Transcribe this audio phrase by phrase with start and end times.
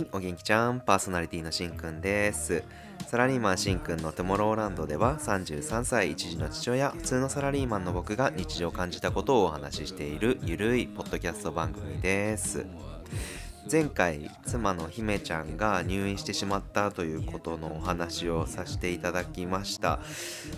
[0.00, 2.62] い、お元気ちゃん、パーソナリティのしんくんです。
[3.06, 12.66] サラリーマンしんくんのトゥモローランドでは33歳一児の父親、普通のサラリーマンの僕が日常感じたことをお話ししているゆるいポッドキャスト番組です。
[13.70, 20.00] 前回妻の姫ちゃんが入院してしまったということのお話をさせていただきました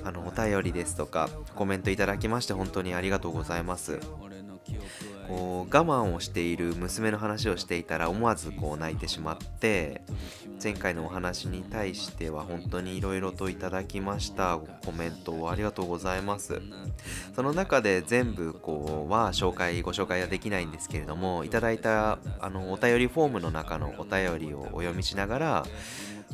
[0.04, 3.98] あのお便りですとかコメントいただきまして本当にありがとうございます
[5.28, 10.02] こう我慢をしている娘の話をしていたら思わずこう泣いてしまって
[10.62, 14.58] 前回のお話に対しては本当にいろいろといただきました。
[14.84, 16.60] コメントをありがとうございます。
[17.34, 25.66] その中で全部こうは紹介ご紹介はできないんですけれどもいただいたあのお便りフォームの中のお便りをお読みしながら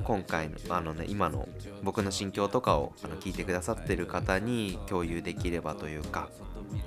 [0.04, 1.48] 今回のあのね今の
[1.82, 6.28] 僕の心境とかをあの聞いてくださってる方に共有できればというか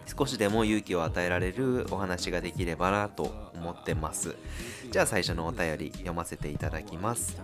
[0.05, 4.35] 少しでも勇気を与えられるお話ができればなと思ってます。
[4.91, 7.41] じゃあ最初のお便り読ませていただきます。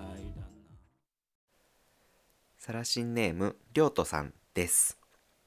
[2.58, 4.98] サラシンネームりょうとさんです。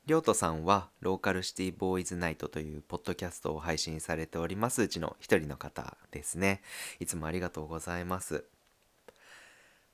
[0.07, 4.83] りょうとさんはローカルシティボーイズナイトというポッドキャストを配信されております。
[4.83, 6.62] うちの一人の方ですね。
[6.99, 8.45] いつもありがとうございます。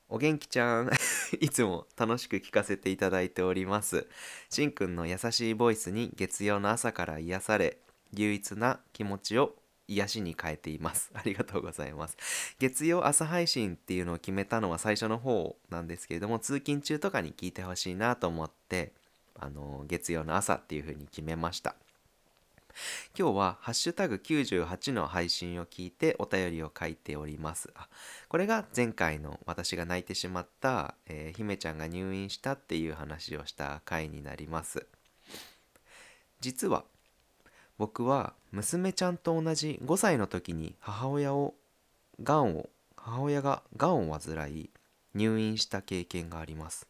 [0.09, 0.91] お元気ちゃん。
[1.41, 4.07] いつも楽しく聞かせていただいております。
[4.49, 7.77] しんくんの優しいボイスに月曜の朝から癒され
[8.13, 9.55] 唯一な気持ちを
[9.87, 11.11] 癒しに変えています。
[11.15, 12.17] ありがとうございます。
[12.59, 18.93] 月曜朝配信っていうのを決めたのは最初の方なんですけれども通勤中とかに聞いてほしいなと思って
[19.35, 21.75] あの月曜の朝っていう風に決めました。
[23.17, 27.71] 今日は「ハッシュタグ #98」の配信を聞いてお便りを書いております。
[27.75, 27.87] あ
[28.29, 34.85] これが前回の私が泣いてしまった、えー姫ちゃんが入院したっていう話をした回になります。
[36.39, 36.85] 実は
[37.77, 41.55] 僕は娘ちゃんと同じ5歳の時に母親を
[42.21, 44.69] がんを母親ががんを患い
[45.13, 46.87] 入院した経験があります。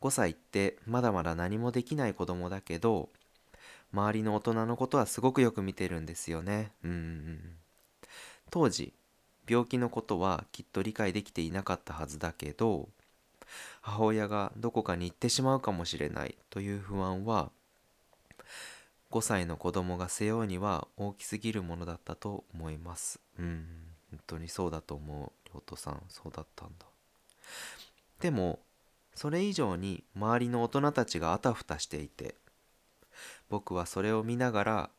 [0.00, 3.10] 5歳ってまだまだ何もできない子供だけど
[3.92, 6.72] 周りの大人のことはすごくよく見てるんですよね。
[6.84, 7.56] うんうん
[8.50, 8.92] 当時
[9.48, 12.88] 病気のことはきっと理解できていなかったはずだけど
[13.80, 17.50] 母親がどこかに行ってしまうかもしれないという不安は
[19.10, 23.20] 5歳の子供が背負うには大きすぎるものだったと思います。
[23.38, 23.66] うん
[24.10, 25.32] 本当にそうだと思う。
[25.52, 26.86] 亮斗さんそうだったんだ。
[28.20, 28.60] でも
[29.14, 32.34] それ以上に周りの大人たちがあたふたしていて
[33.48, 34.90] 僕はそれを見ながら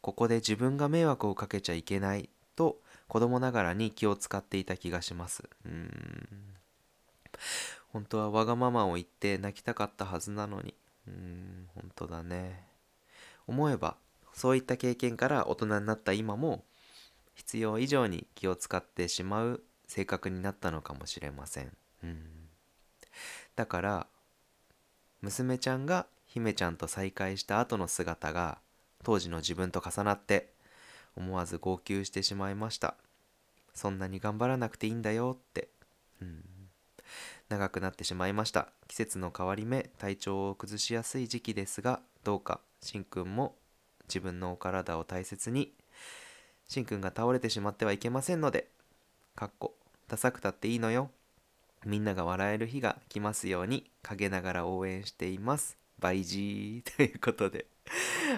[0.00, 5.48] ここで自分が迷惑をかけちゃいけないと子供ながらに気を使っていた気がします。
[5.64, 6.54] うん。
[7.92, 10.74] 本当はわがままを言って泣きたかったはずなのに。
[11.06, 12.64] うーん本当だね。
[13.46, 13.96] 思えば
[14.34, 16.64] そういった経験から大人になった今も
[17.34, 21.72] 必要以上に気を使ってしまう性格になったのかもしれません。
[22.04, 22.22] うん。
[23.56, 24.06] だから
[25.22, 28.58] 娘ちゃんが姫ちゃんと再会した後の姿が
[29.02, 30.50] 当時の自分と重なって
[31.16, 32.94] 思わず号泣してしまいました。
[33.74, 35.68] そんなに頑張らなくていいんだよって、
[36.20, 36.44] うん、
[37.48, 38.68] 長くなってしまいました。
[38.86, 43.54] 季節の変わり目体調を崩しやすい時期ですがどうかしんくんも
[44.06, 45.72] 自分のお体を大切に
[46.68, 48.68] しんくんが倒れてしまってはいけませんので
[49.34, 49.74] かっこ
[50.08, 51.10] ダサくたっていいのよ。
[51.84, 55.76] みんなが笑える日が来ますように陰ながら応援しています。
[55.98, 57.66] バイジーということで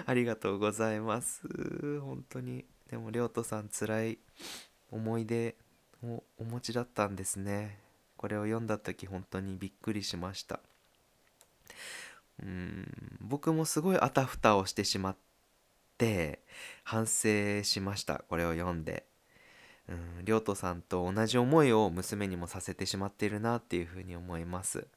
[0.05, 1.41] ありがとうございます。
[1.99, 4.19] 本当にでもりょうとさん辛い
[4.91, 5.55] 思い出
[6.03, 7.79] をお持ちだったんですね。
[8.17, 10.59] これを読んだ時本当にびっくりしました。
[12.41, 15.15] うん僕もすごいあたふたをしてしまっ
[15.97, 16.39] て
[16.83, 18.23] 反省しました。
[18.27, 19.05] これを読んで。
[19.89, 24.87] うん、りょうとさんと同じ思いを娘にもさせてしまっているなっていうふうに思います。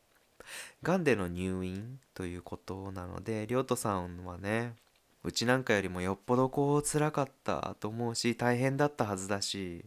[0.82, 4.74] がんでの入院ということなので、りょうとさんはね、
[5.22, 9.84] うちなんかよりもよっぽどこう辛かったと思うし、大変だったはずだし、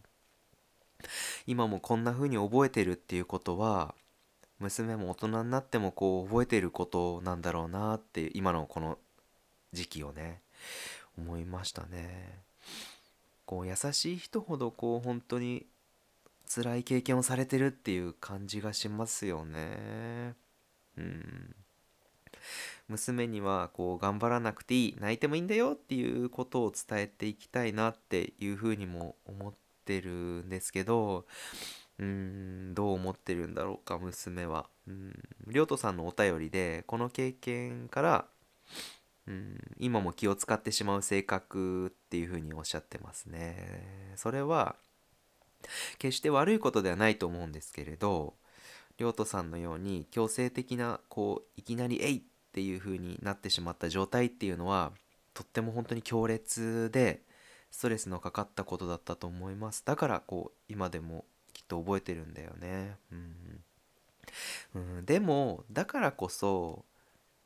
[1.45, 3.94] 今もこんな風に覚えてるっていうことは、
[4.59, 8.97] 娘も大人になってもこう覚えてることなんだろうなって、今のこの
[9.73, 10.41] 時期をね、
[11.17, 12.41] 思いましたね。
[13.45, 15.65] こう優しい人ほどこう本当に
[16.47, 20.35] 辛い経験をされてるっていう感じがしますよね。
[20.97, 21.55] うん。
[22.88, 29.53] 娘にはこう頑張らなくていい泣いてもいいんだよっていうことを伝えていきたいなっていうふうにも思っ
[29.85, 31.25] てるんですけど
[31.99, 34.69] うーんどう思ってるんだろうか娘は。
[34.88, 35.13] うん
[35.47, 38.25] りょうとさんのお便りでこの経験から
[39.27, 44.13] うん、今も気を使ってしまう性格っていうふうにおっしゃってますね。
[44.15, 44.77] それは
[45.98, 48.33] 決して悪いことではないと思うんですけれど
[48.98, 52.21] 亮斗さんのように強制的なこういきなり「えい!」っ
[52.51, 54.92] ていう風になってしまった状態っていうのは
[55.33, 57.21] とっても本当に強烈で
[57.69, 59.83] ストレスのかかったことだったと思います。
[59.86, 62.98] だからこう今でもきっと覚えてるんだよね。
[63.12, 63.63] うん、
[64.75, 66.86] うん、でもだからこそ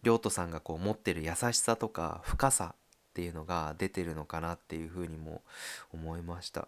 [0.04, 2.76] 亮斗さんがこう持ってる優しさとか深さ
[3.12, 5.42] っていうのが出てるのかなっていうふうにも
[5.94, 6.68] 思いました。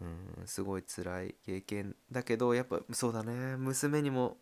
[0.00, 3.56] うんすごい辛い経験だけどやっぱそうだね。
[3.56, 4.38] 娘にも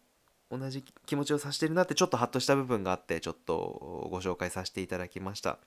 [0.50, 5.58] 同じ気持ちをさせてるなってちょっとハッとした部分があってちょっとご紹介させていただきました。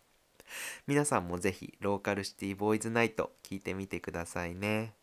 [0.88, 4.95] 皆さんもぜひローカルシティボーイズナイト聞いてみてくださいね。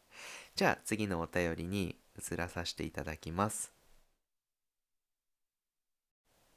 [0.56, 3.72] じゃあ次のお便りに移らさせていただきます。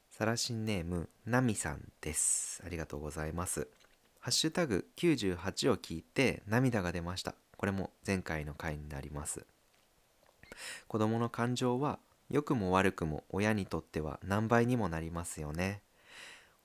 [0.10, 2.62] サラシンネームナミさんです。
[2.66, 3.68] ありがとうございます。
[4.20, 7.34] ハッシュタグ98を聞いて涙が出ました。
[7.62, 9.46] これも前回の回になります。
[10.88, 12.00] 子供の感情は
[12.32, 15.84] 良くも悪くも親にとっては何倍にもなりますよね。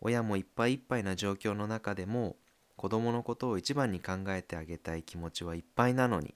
[0.01, 2.37] 親もいっぱいいっぱいな状況の中でも
[2.77, 6.35] 子供のことを一番に考えてあげたい気持ちはいっぱいなのに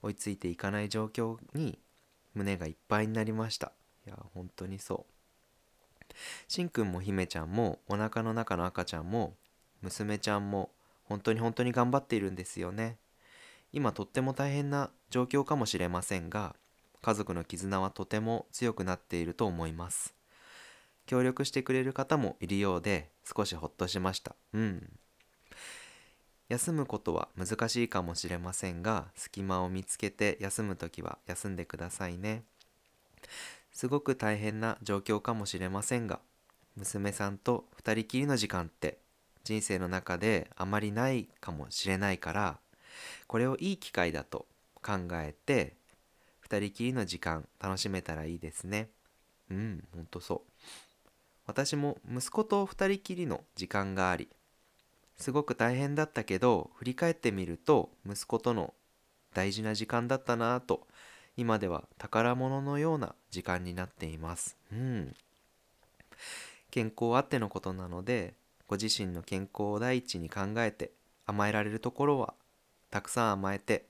[0.00, 1.78] 追いついていかない状況に
[2.32, 3.72] 胸がいっぱいになりました。
[4.06, 5.04] いや本当にそ
[6.08, 6.14] う。
[6.48, 9.34] しんくんもひめちゃんもお腹の中の赤ちゃんも
[9.82, 10.70] 娘ちゃんも
[11.04, 12.96] 本当に本当に頑張っているんですよね。
[13.74, 16.54] 今とっても大変な状況かもしれませんが
[17.02, 20.14] 家族の絆はとても強くなっていると思います。
[21.06, 24.36] 協力してくれる方もいるようで少しほっとしました。
[24.52, 24.90] うん。
[26.48, 32.44] 休むことは難しいかもしれませんが隙間を見つけて休む時は休んでくださいね。
[33.72, 36.20] すごく大変な状況かもしれませんが
[36.76, 38.98] 娘さんと2人きりの時間って
[39.42, 42.58] 人生の中であまりないかもしれないから
[43.26, 44.46] これをいい機会だと
[44.82, 45.74] 考えて
[46.42, 48.90] 2人きりの時間楽しめたらいいですね。
[49.50, 50.50] うんほんとそう。
[51.46, 54.28] 私も息子と2人きりの時間があり
[55.16, 58.74] すごく大変だったけど振り返ってみると息子との
[59.34, 60.86] 大事な時間だったなぁと
[61.36, 64.56] 今では宝物のような時間になっています。
[64.72, 65.14] うん。
[66.70, 68.34] 健康あってのことなので
[68.66, 70.92] ご自身の健康を第一に考えて
[71.26, 72.34] 甘えられるところは
[72.94, 73.86] たくさん甘えて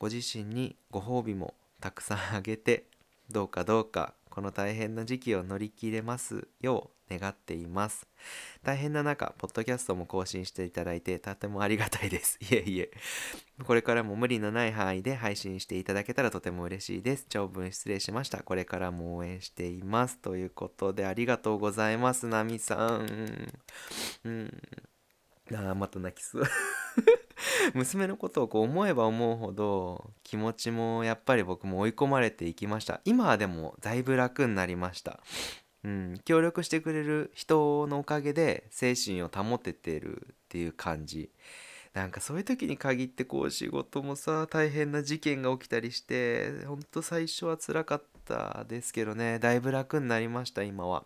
[0.00, 2.86] ご自身にご褒美もたくさんあげて
[3.30, 8.08] どうかどうかこの大変な時期を乗り切れますよう願っています。
[8.64, 12.36] 大変な中、ポッドキャストも更新していただいてとてもありがたいです。
[12.42, 12.90] いえいえ。
[13.64, 17.26] これからも無理のない範囲で配信していただけたらとても嬉しいです。
[17.28, 18.42] 長文失礼しました。
[18.42, 20.18] これからも応援しています。
[20.18, 23.52] ということでありがとうございます、ナミさん。
[24.24, 24.62] うん。
[25.54, 26.42] あ、また泣きそう。
[27.74, 33.00] 娘のことをこう思えば思うほど気持ちもやっぱり僕も追い込まれていきました。
[33.04, 35.20] 今はでもだいぶ楽になりました。
[35.84, 41.30] うん協力してくれる人のおかげで精神を保ててるっていう感じ。
[41.92, 51.04] なんかそういう時に限ってこう仕事もさ大変な事件が起きたりしてほんと最初は辛かったですけどねだいぶ楽になりました今は。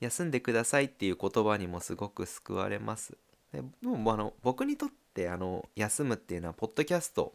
[0.00, 3.16] 休んでくださいっていう言葉にもすごく救われます。
[3.52, 7.34] でもあの僕にとってあの休むっていうのはポッドキャスト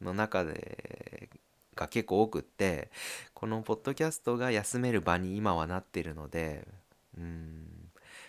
[0.00, 1.28] の中で
[1.74, 2.90] が結構多くって
[3.34, 6.66] このポッドキャストが休める場に今はなってるので
[7.16, 7.66] うん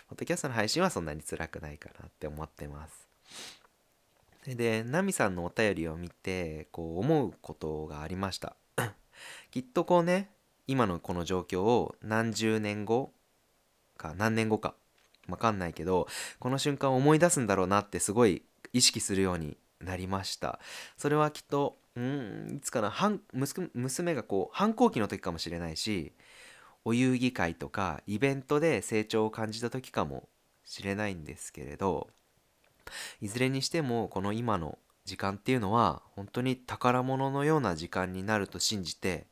[0.10, 3.08] ポッドキャストの配信はそんなに辛くないかなって思ってます。
[4.46, 8.55] でナミさんのお便りを見てこう思うことがありました。
[9.51, 10.29] きっとこうね
[10.65, 13.12] 今のこの状況を何十年後
[13.98, 14.74] か何年後か
[15.29, 16.07] わかんないけど
[16.39, 18.43] この瞬間を思い出すんだろうなってすごい
[18.74, 20.59] 意識するようになりました。
[20.98, 22.93] それはきっとうんいつかな
[23.74, 26.13] 娘がこう反抗期の時かもしれないし
[26.86, 30.29] お遊戯会とかイベントで成長を感じた時かも
[30.63, 32.07] しれないんですけれど
[33.21, 39.25] いずれにしてもこの今の時間っていうのは本当に宝物のような時間になると信じて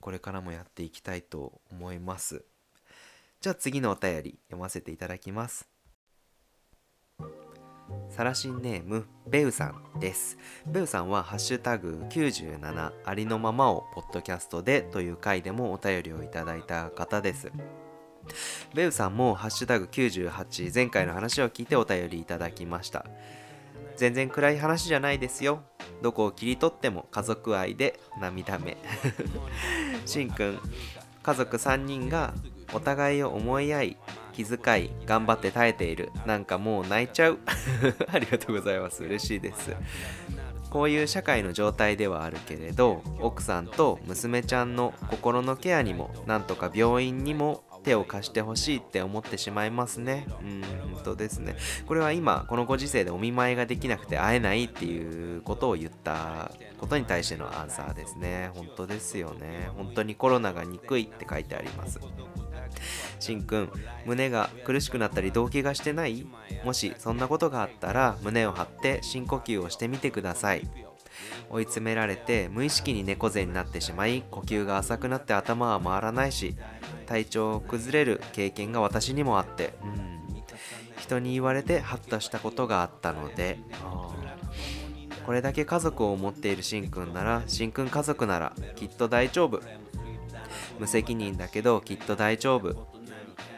[0.00, 2.44] これからもやっていきたいと思います。
[3.40, 5.66] じゃあ次のお便り読ませていただきます。
[8.10, 10.36] サラシンネームベウさんです。
[10.66, 17.50] ベウさんはハッシュタグ97ありのままをポッドキャストでという回でもお便りをいただいた方です。
[18.74, 23.06] ベウさんもハッシュタグ98前回の話を聞いてお便りいただきました。
[23.96, 25.62] 全然暗い話じゃないですよ。
[26.02, 28.76] どこを切り取っても家族愛で涙目。
[30.04, 30.58] しんくん
[31.22, 32.34] 家族3人が
[32.72, 33.96] お互いを思い合い
[34.32, 37.38] 気遣い頑張って耐えているなんかもう泣いちゃう
[38.12, 39.74] ありがとうございます嬉しいです
[40.70, 50.26] こういう社会の状態ではあるけれど奥さんと娘ちゃんの心のケアにもなんとか病院にも手を貸してほしいって思ってしまいますね。
[50.42, 50.62] うん
[50.92, 51.56] 本当ですね。
[51.86, 58.50] これは今このご時世でお見舞いができなくて会えないっていうことを言ったことに対してのアンサーですね。
[58.54, 59.70] 本当ですよね。
[59.76, 61.98] 本当にコロナが憎いって書いてあります。
[63.20, 63.72] しんくん、
[64.06, 66.26] 胸が苦しくなったり動悸がしてない？
[66.64, 70.68] もしそんなことがあったら胸を張って深呼吸をしてみてください。
[71.50, 76.56] 追い詰められて無意識に猫背になってしまい呼吸が浅くなって頭は回らないし
[77.06, 80.10] 体調を崩れる経験が私にもあってうん。
[80.96, 83.58] 人に言われてハッとしたことがあったので
[85.26, 89.60] これだけ家族を思っているしんくんならしんくん家族ならきっと大丈夫。
[90.78, 92.89] 無責任だけどきっと大丈夫。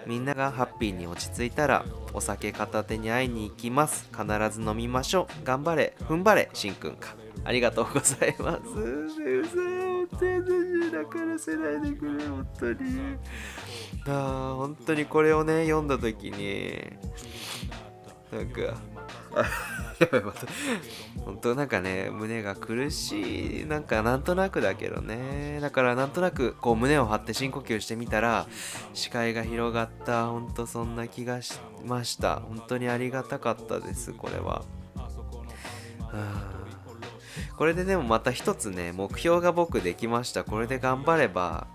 [0.06, 4.08] みんながハッピーに落ち着いたらお酒片手に会いに行きます。
[4.10, 5.44] 必ず飲みましょう。
[5.44, 5.94] 頑張れ。
[6.00, 6.50] 踏ん張れ。
[6.52, 7.14] しんくんか。
[7.44, 8.62] ありがとうございます。
[10.92, 12.78] だからせないでくれ本当に。
[14.06, 16.74] あ本当にこれをね読んだ時に
[18.32, 18.76] なんか
[19.98, 20.46] やばいまた
[21.24, 25.58] 本当なんかね胸が苦しいなんかなんとなくだけどね。
[25.60, 28.46] だからなんとなくこう胸を張って深呼吸してみたら
[28.94, 30.26] 視界が広がった。
[30.26, 32.36] 本当そんな気がしました。
[32.36, 34.64] 本当にありがたかったですこれは。
[37.56, 40.44] これででもまた一つね目標が僕できました。
[40.44, 41.68] これで頑張れば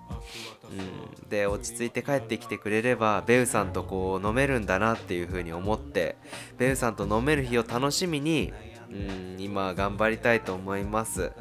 [0.72, 6.18] うん、で落ち着いて帰ってきてくれればベウさんとこう飲めるんだなっていう風に思って
[6.58, 8.54] ベウさんと飲める日を楽しみに
[8.90, 11.32] うん今頑張りたいと思います。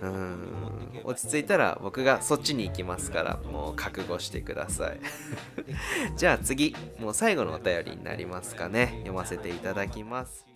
[0.00, 1.00] うん。
[1.04, 5.00] 落ち着いたら僕がそっちに行きますからもう覚悟してください。
[6.16, 8.94] じゃあ次もう最後のお便りになりますかね。
[8.98, 10.46] 読ませていただきます。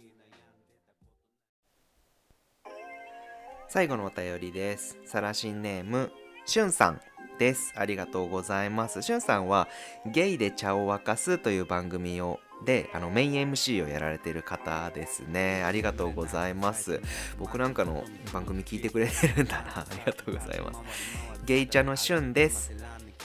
[3.69, 4.99] 最後のお便りです。
[5.05, 6.13] サラシンネーム
[6.45, 7.01] しゅんさん。
[7.43, 7.73] です。
[7.75, 9.03] ありがとうございます。
[9.03, 9.67] しゅんさんは
[10.07, 15.65] ゲイで茶を沸かすという番組をであのメイン MC をやられてる方ですね。
[15.65, 17.01] ありがとうございます。
[17.41, 19.79] 僕なんかの番組聞いてくれてるんだな。
[19.83, 20.79] ありがとうございます。
[21.45, 22.71] ゲイ茶のしゅんです。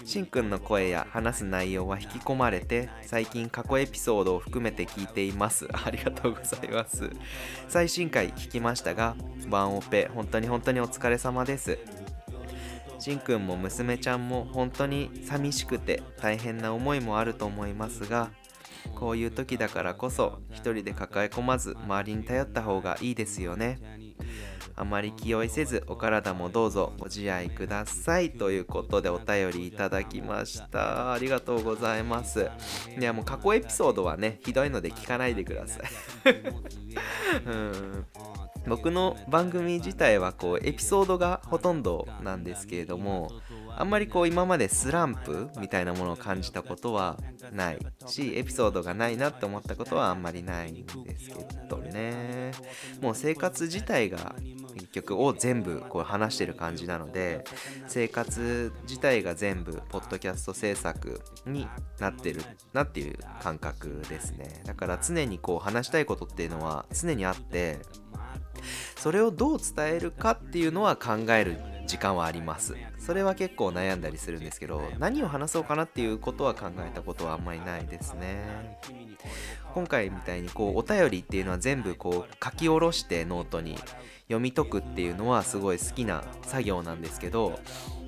[0.03, 7.09] しんくんの声や話す内容は引き込まれて最近過去エピソードを含めて聞いています ありがとうございます
[7.67, 9.15] 最新回聞きましたが
[9.49, 11.79] ワンオペ本当に本当にお疲れ様です
[12.99, 18.31] しんくんも娘ちゃんも本当に寂しくて大変な思いもあると思いますが
[18.95, 23.79] こういう時だからこそ一人で抱え込まず周りに頼った方がいいですよね。
[24.79, 31.11] あまり気負いせずお体もどうぞご自愛くださいということでお便りいただきました。
[31.13, 32.49] ありがとうございます。
[32.97, 35.83] いやもう過去エピソードはねひどいので聞かないでください。
[37.45, 38.05] うん。
[38.67, 43.31] 僕の番組自体はこうエピソードがほとんどなんですけれども
[43.77, 47.17] あんまりこう今までスランプみたいなものを感じたことは
[47.51, 51.35] ないしエピソードがないなって思ったことはあんまりないんですけ
[51.69, 52.51] どね。
[53.01, 54.35] もう生活自体が
[54.91, 57.43] 結局を全部こう話してる感じなので
[57.87, 61.67] 生活自体が全部ポッドキャスト制作に
[61.99, 62.41] なってる
[62.73, 64.61] なっていう感覚ですね。
[64.65, 67.79] だから常にこう話したいことっていうのは常にあって
[68.97, 72.75] それをどう伝えるかっていうのは考える時間はあります。
[72.99, 78.77] それは結構悩んだりするんですけど何を話そうかなっていうことは考えたことはあんまりないですね。
[79.73, 83.75] 今回みたいにこうお便りっていうのは全部こう書き下ろしてノートに
[84.27, 87.59] 読み解くっていうのはすごい好きな作業なんですけど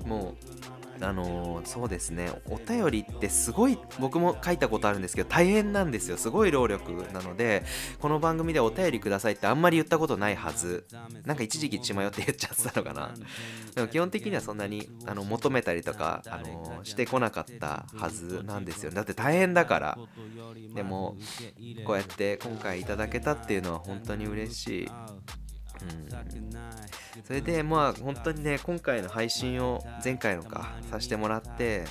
[0.04, 0.34] も
[0.79, 2.30] うあのー、そうですね。
[2.46, 6.16] お便りってすごい僕も書いたことあるんですけど大変なんですよ。
[6.16, 7.64] すごい労力なので
[8.00, 10.86] この番組でお便りくださいってあんまり言ったことないはず。
[11.24, 13.14] なんか一時期血迷って言っちゃってたのかな。
[13.74, 18.90] でも基本的にはそんなにあの求めたりとか、あのー、してこなかったはずなんですよ。
[18.90, 19.98] ねだって大変だから。
[20.74, 21.16] でも
[21.84, 24.90] こうやって今回いただけたっていうのは本当に嬉しい。
[27.24, 31.84] それでまあ本当にね今回の配信を前回のかさせてもらって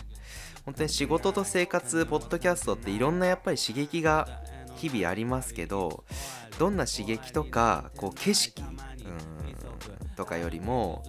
[0.65, 4.27] 本当に仕事と生活ポッドキャストっていろんなやっぱり刺激が
[4.75, 6.03] 日々ありますけど
[6.57, 8.65] どんな刺激とかこう景色う
[10.15, 11.03] とかよりも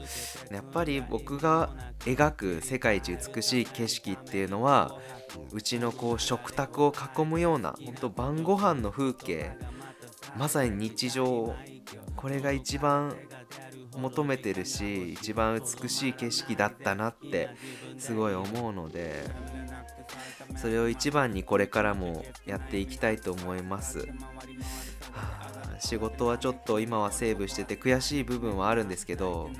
[0.52, 1.70] やっぱり僕が
[2.00, 4.96] 描く世界一美しい景色っていうのは
[5.52, 9.52] うちのこう食卓を囲むような本当晩ご飯の風景
[10.36, 11.54] まさに日常
[12.16, 13.16] これが一番
[13.96, 17.50] 求めてるし一番美しい景色だったなって
[17.98, 19.24] すごい思うので
[20.56, 24.08] それを一番にこれからもやっていきたいと思います。
[25.78, 29.50] 仕事はちょっと今はセーブしてて悔しい部分はあるんですけど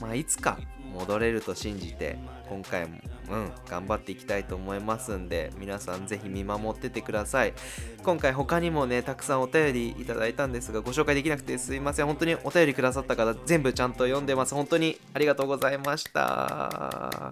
[0.00, 0.58] まあいつか
[0.92, 2.18] 戻れると信じて
[2.48, 2.98] 今回も
[3.30, 7.54] うん頑張っていきたいと思いますんで皆さんぜひ見守っててください。
[8.02, 12.06] 今回他にもねたくさんお便りいただいたんですがご紹介できなくてすいません。
[12.06, 14.54] 本当にお便りくださった方全部ちゃんと読んでます。
[14.54, 17.30] 本当にありがとうございました。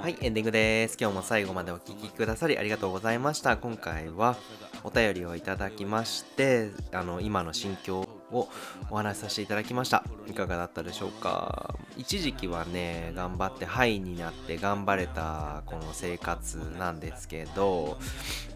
[0.00, 0.96] はいエンディングです。
[1.00, 3.56] 今日も最後までお聴きくださりありがとうございました。
[3.56, 4.36] 今回は
[4.84, 8.48] お便りをいただきましてあの今の心境を
[8.90, 10.04] お話しさせていただきました。
[10.26, 11.74] いかがだったでしょうか？
[11.96, 17.98] 一時期はね頑張ってハイになって頑張れたこの生活なんですけど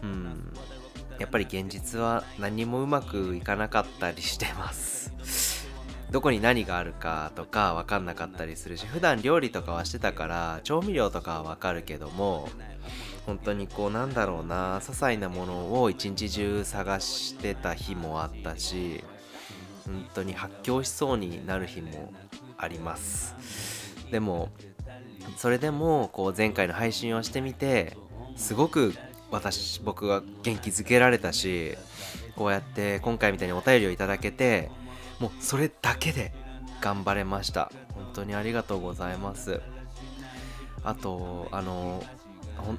[0.01, 0.53] うん
[1.19, 5.10] やっぱり現実は何もうまくいかなかったりしてます。
[6.11, 12.49] どこに何があるかとか分かんなかったりするし普段料理とかはしてたから調味料とかは分かるけども
[13.25, 19.03] 本当にこうなんだろうな些細なものを一日中探してた日もあったし
[19.85, 22.11] 本当に発狂しそうになる日も
[22.57, 23.35] あります。
[24.11, 24.49] でも
[25.37, 27.95] それでもこう前回の配信をしてみて
[28.35, 28.93] すごく
[29.31, 31.77] 私僕は元気づけられたし
[32.35, 34.69] こうやって今回みたいにお便りをいただけて
[35.21, 36.33] もうそれだけで
[36.81, 37.71] 頑張れました。
[37.93, 39.61] 本当にありがとうございます。
[40.83, 42.03] あとあの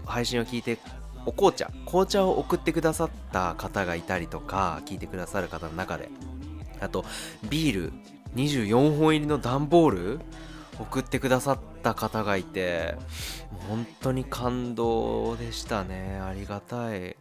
[0.04, 0.78] 配信を聞いて
[1.24, 1.70] お紅茶。
[1.87, 6.11] 紅茶を送ってくださった方がいたりとか聞いてくださる方の中で。
[6.81, 7.05] あと
[7.48, 7.92] ビール。
[8.35, 10.20] 24本入りの段ボール。
[10.81, 12.96] 送ってくださった方がいて
[13.68, 16.18] 本当に感動でしたね。
[16.18, 17.16] ありがたい。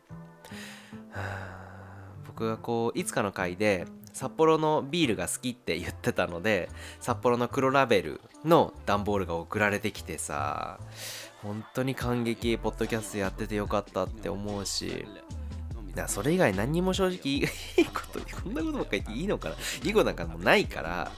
[2.26, 3.86] 僕がこういつかの回で
[4.22, 10.80] 札幌のビールが好きって言ってたので札幌の黒ラベルの段ボールが送られてきてさ
[11.42, 15.08] 本当に感激ポッドキャストやっててよかったって思うし
[15.96, 17.48] だそれ以外何にも正直いい
[17.92, 21.12] ことこんなことばっかり言っていいのかないいことなんかもないから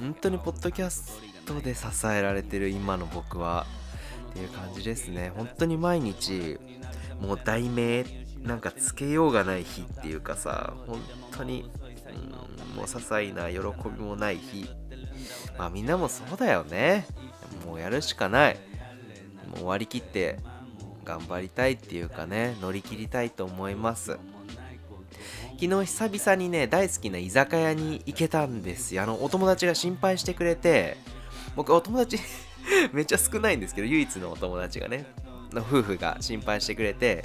[0.00, 1.16] 本当にポッドキャス
[1.46, 3.66] トで支えられてる今の僕は
[4.30, 5.32] っていう感じですね。
[5.36, 6.58] 本当に毎日
[7.20, 8.04] もう題名
[8.42, 11.70] なんかつけようがない日っていうかさ本当に
[12.74, 14.68] もう些細な喜びもない日。
[15.58, 17.06] まあみんなもそうだよね。
[17.66, 18.58] もうやるしかない。
[19.48, 20.38] もう終わりきって
[21.04, 24.18] 頑張りたいっていうかね乗り切りたいと思います。
[25.60, 29.02] 昨日久々にね大好きな居酒屋に行けたんですよ。
[29.02, 30.96] あのお友達が心配してくれて。
[31.58, 32.20] 僕お友達
[32.92, 35.06] めっちゃ少ないんですけど唯一のお友達がね
[35.52, 37.24] の夫婦が心配してくれて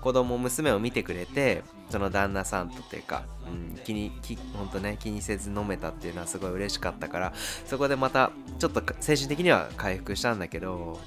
[0.00, 7.32] 子供娘を見てくれてその旦那さんとっていうか、うん、気に気ほんとね気にせず飲めたっていうのはすごい嬉しかったから
[7.64, 11.00] そこでまたちょっと精神的には回復したんだけど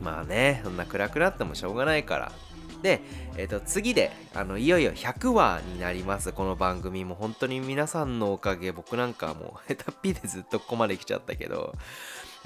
[0.00, 2.32] まあねそんな暗くなってもしょうがないから。
[2.82, 3.00] で、
[3.38, 7.14] えー、と次であのいよいよ100話になりますこの番組も。
[7.14, 11.74] 本当に皆さんのおかげ僕なんかもう下手っぴでずっとここまで来ちゃったけど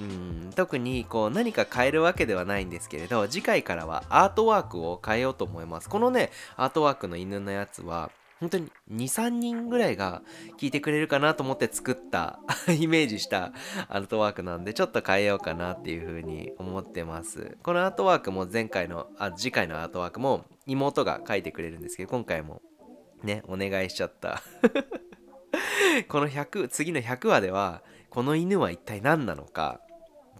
[0.01, 5.89] うん特にこう何か変えるわけではないんですけれど次回からはアートワークを変えようと思います。
[5.89, 10.23] このねアートワークの犬のやつは本当に23人ぐらいが
[10.59, 12.39] 聞いてくれるかなと思って作った
[12.79, 13.53] イメージした
[13.89, 17.57] アートワークなんでちょっと変えようかなっていうふうに思ってます。
[17.63, 22.63] このアートワークも前回のあ次回のアートワークも妹が書いてくれるんですけど今回も
[23.25, 24.41] ねお願いしちゃった。
[26.09, 29.81] この100次の100話ではこの犬は一体何なのか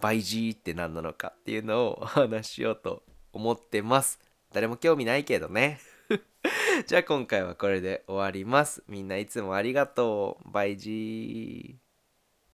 [0.01, 4.19] バイジーって何なのかっていうのをお話ししようと思ってます。
[4.51, 5.79] 誰も興味ないけどね。
[6.87, 8.83] じゃあ今回はこれで終わります。
[8.87, 10.51] みんないつもありがとう。
[10.51, 11.88] バイジー。